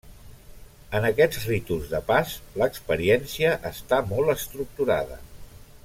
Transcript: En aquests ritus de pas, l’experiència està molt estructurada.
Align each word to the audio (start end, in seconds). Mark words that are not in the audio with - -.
En 0.99 1.05
aquests 1.09 1.43
ritus 1.49 1.91
de 1.91 1.99
pas, 2.09 2.31
l’experiència 2.61 3.53
està 3.73 4.01
molt 4.15 4.35
estructurada. 4.37 5.21